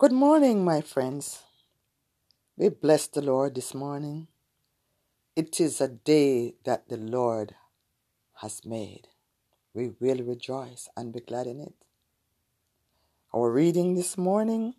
[0.00, 1.42] Good morning, my friends.
[2.56, 4.28] We bless the Lord this morning.
[5.34, 7.56] It is a day that the Lord
[8.34, 9.08] has made.
[9.74, 11.74] We will rejoice and be glad in it.
[13.34, 14.74] Our reading this morning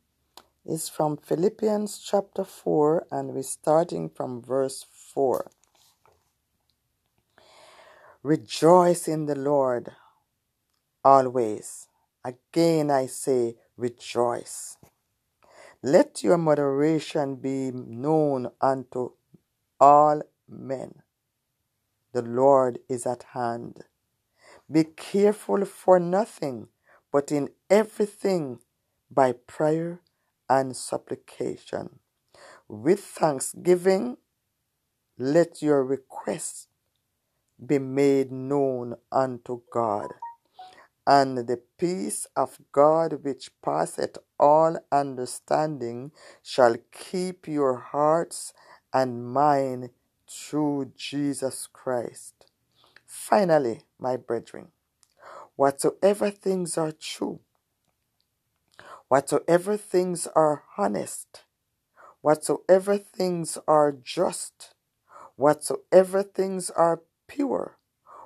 [0.66, 5.52] is from Philippians chapter 4, and we're starting from verse 4.
[8.24, 9.92] Rejoice in the Lord
[11.04, 11.90] always.
[12.24, 14.78] Again I say, rejoice.
[15.84, 19.12] Let your moderation be known unto
[19.80, 21.04] all men.
[22.14, 23.86] The Lord is at hand.
[24.72, 26.70] Be careful for nothing,
[27.12, 28.60] but in everything
[29.12, 30.02] by prayer
[30.50, 32.00] and supplication.
[32.68, 34.18] With thanksgiving,
[35.18, 36.68] let your requests
[37.66, 40.12] be made known unto God
[41.10, 46.12] and the peace of God, which passeth all understanding,
[46.44, 48.54] shall keep your hearts
[48.94, 49.90] and mind
[50.30, 52.46] through Jesus Christ.
[53.08, 54.68] Finally, my brethren,
[55.56, 57.40] whatsoever things are true,
[59.08, 61.44] whatsoever things are honest,
[62.22, 64.76] whatsoever things are just,
[65.38, 67.80] whatsoever things are pure,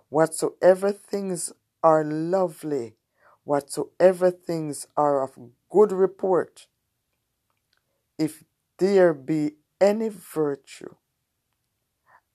[0.09, 1.53] whatsoever things
[1.83, 2.95] are lovely,
[3.43, 5.37] whatsoever things are of
[5.69, 6.67] good report,
[8.17, 8.43] if
[8.79, 10.95] there be any virtue,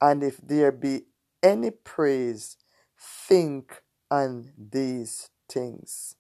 [0.01, 1.03] and if there be
[1.43, 2.57] any praise,
[2.99, 6.15] think on these things.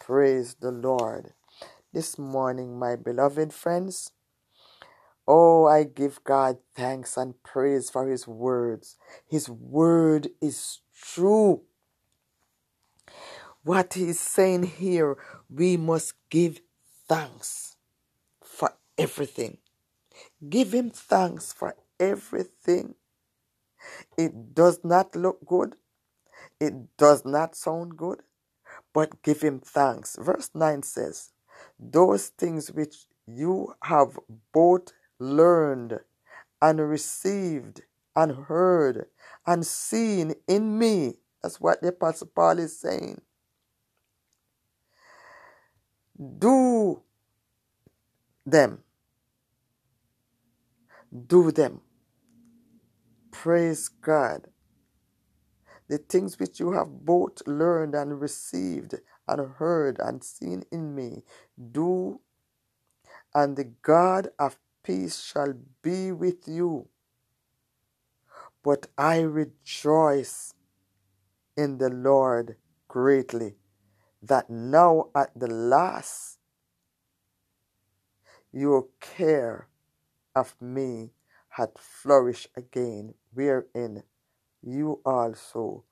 [0.00, 1.32] Praise the Lord.
[1.92, 4.12] This morning, my beloved friends,
[5.26, 8.96] oh, I give God thanks and praise for His words.
[9.26, 11.62] His word is true.
[13.68, 15.18] What he's saying here,
[15.50, 16.62] we must give
[17.06, 17.76] thanks
[18.42, 19.58] for everything.
[20.48, 22.94] Give him thanks for everything.
[24.16, 25.74] It does not look good.
[26.58, 28.20] It does not sound good,
[28.94, 30.16] but give him thanks.
[30.18, 31.32] Verse 9 says,
[31.78, 34.18] Those things which you have
[34.54, 36.00] both learned
[36.62, 37.82] and received
[38.16, 39.08] and heard
[39.46, 41.16] and seen in me.
[41.42, 43.20] That's what the Apostle Paul is saying.
[46.18, 47.02] Do
[48.44, 48.82] them.
[51.26, 51.80] Do them.
[53.30, 54.48] Praise God.
[55.88, 58.96] The things which you have both learned and received
[59.28, 61.22] and heard and seen in me,
[61.72, 62.20] do,
[63.34, 66.88] and the God of peace shall be with you.
[68.62, 70.54] But I rejoice
[71.56, 72.56] in the Lord
[72.88, 73.56] greatly
[74.22, 76.38] that now at the last
[78.52, 79.68] your care
[80.34, 81.10] of me
[81.50, 84.02] had flourished again, wherein
[84.62, 85.84] you also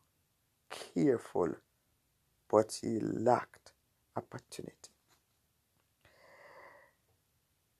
[0.70, 1.54] careful,
[2.50, 3.72] but ye lacked
[4.16, 4.90] opportunity.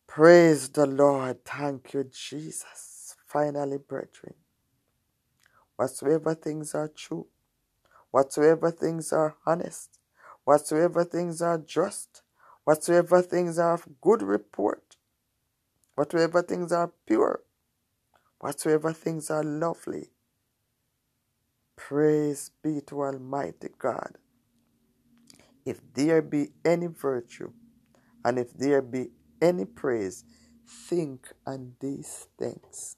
[0.07, 1.45] Praise the Lord.
[1.45, 3.17] Thank you, Jesus.
[3.27, 4.35] Finally, brethren,
[5.77, 7.27] whatsoever things are true,
[8.11, 9.96] whatsoever things are honest,
[10.47, 12.23] whatsoever things are just,
[12.65, 14.97] whatsoever things are of good report,
[15.97, 17.43] whatsoever things are pure,
[18.41, 20.11] whatsoever things are lovely.
[21.77, 24.19] Praise be to Almighty God.
[25.67, 27.53] If there be any virtue,
[28.25, 29.11] and if there be
[29.43, 30.25] any praise,
[30.69, 32.97] think on these things.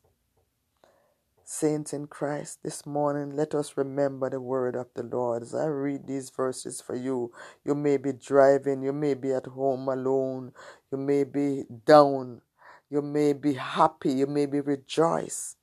[1.59, 5.43] Saints in Christ, this morning let us remember the word of the Lord.
[5.43, 7.33] As I read these verses for you,
[7.65, 10.53] you may be driving, you may be at home alone,
[10.93, 12.43] you may be down,
[12.89, 15.57] you may be happy, you may be rejoice.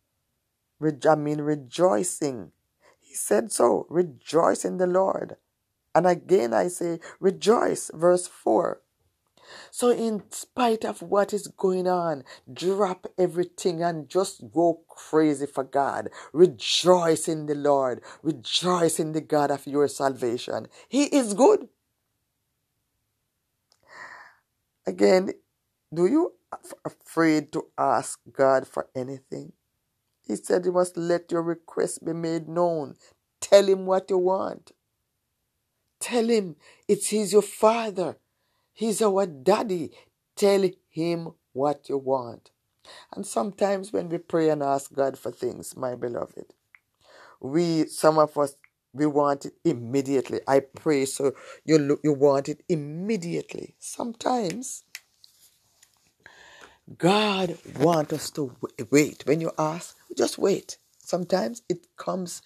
[0.81, 2.51] Re- I mean rejoicing.
[2.99, 3.87] He said so.
[3.89, 5.37] Rejoice in the Lord.
[5.95, 7.89] And again I say, rejoice.
[7.93, 8.81] Verse 4.
[9.71, 15.63] So, in spite of what is going on, drop everything and just go crazy for
[15.63, 16.09] God.
[16.33, 18.01] Rejoice in the Lord.
[18.23, 20.67] Rejoice in the God of your salvation.
[20.89, 21.67] He is good.
[24.87, 25.31] Again,
[25.93, 26.33] do you
[26.85, 29.53] afraid to ask God for anything?
[30.27, 32.95] He said you must let your request be made known.
[33.39, 34.71] Tell him what you want.
[35.99, 36.55] Tell him
[36.87, 38.17] it's he's your father.
[38.75, 39.91] He's our daddy.
[40.35, 42.51] Tell him what you want.
[43.15, 46.53] And sometimes when we pray and ask God for things, my beloved,
[47.39, 48.57] we, some of us,
[48.93, 50.41] we want it immediately.
[50.47, 51.33] I pray so
[51.65, 53.75] you look, you want it immediately.
[53.79, 54.83] Sometimes
[56.97, 58.55] God wants us to
[58.91, 59.23] wait.
[59.25, 60.77] When you ask, just wait.
[60.99, 62.41] Sometimes it comes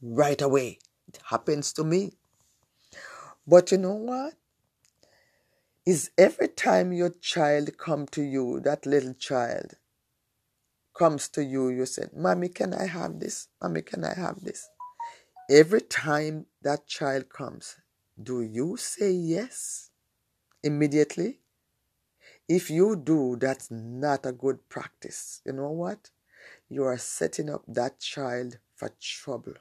[0.00, 0.78] right away.
[1.08, 2.12] It happens to me.
[3.46, 4.34] But you know what?
[5.84, 9.74] Is every time your child come to you, that little child
[10.96, 13.48] comes to you, you say, Mommy, can I have this?
[13.60, 14.68] Mommy, can I have this?
[15.50, 17.76] Every time that child comes,
[18.22, 19.90] do you say yes
[20.62, 21.40] immediately?
[22.48, 25.40] If you do, that's not a good practice.
[25.44, 26.10] You know what?
[26.68, 29.54] You are setting up that child for trouble.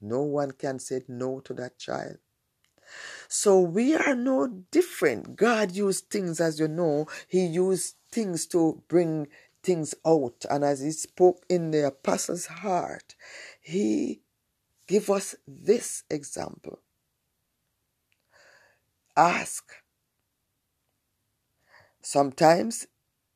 [0.00, 2.18] No one can say no to that child.
[3.30, 5.36] So we are no different.
[5.36, 9.28] God used things, as you know, He used things to bring
[9.62, 10.44] things out.
[10.50, 13.14] And as He spoke in the apostle's heart,
[13.62, 14.22] He
[14.88, 16.80] give us this example.
[19.16, 19.72] Ask
[22.02, 22.86] Sometimes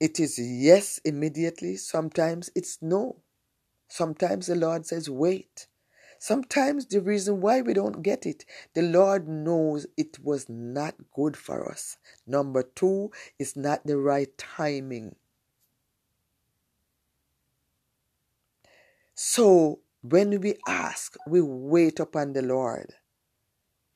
[0.01, 3.23] it is yes immediately, sometimes it's no.
[3.89, 5.69] Sometimes the Lord says, wait.
[6.25, 11.37] Sometimes the reason why we don't get it, the Lord knows it was not good
[11.37, 11.99] for us.
[12.27, 15.17] Number two, it's not the right timing.
[19.15, 22.95] So when we ask, we wait upon the Lord,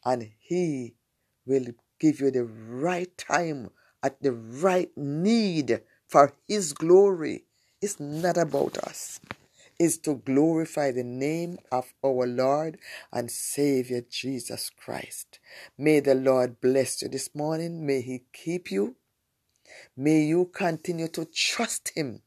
[0.04, 0.96] and He
[1.46, 3.70] will give you the right time
[4.02, 7.46] at the right need for His glory.
[7.80, 9.18] It's not about us.
[9.78, 12.78] It's to glorify the name of our Lord
[13.12, 15.38] and Savior Jesus Christ.
[15.78, 17.86] May the Lord bless you this morning.
[17.86, 18.96] May He keep you.
[19.96, 22.22] May you continue to trust Him.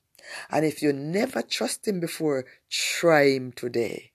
[0.49, 4.11] And if you never trust Him before, try Him today.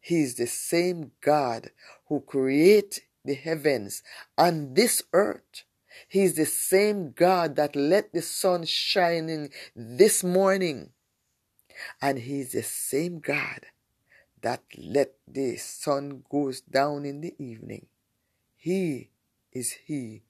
[0.00, 1.70] He is the same God
[2.06, 4.04] who created the heavens
[4.38, 5.64] and this earth.
[6.08, 10.90] He's the same God that let the sun shining this morning.
[12.00, 13.66] And he's the same God
[14.42, 17.86] that let the sun goes down in the evening.
[18.56, 19.10] He
[19.52, 20.22] is he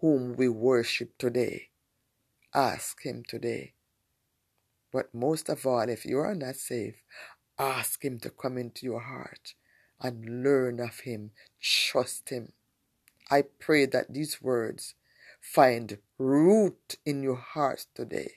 [0.00, 1.68] whom we worship today.
[2.54, 3.74] Ask him today.
[4.92, 6.96] But most of all, if you are not saved,
[7.58, 9.54] ask him to come into your heart
[10.00, 11.30] and learn of him.
[11.60, 12.52] Trust him.
[13.30, 14.94] I pray that these words
[15.40, 18.32] find root in your heart today.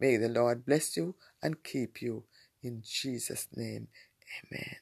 [0.00, 2.24] May the Lord bless you and keep you.
[2.62, 3.88] In Jesus' name,
[4.52, 4.76] amen.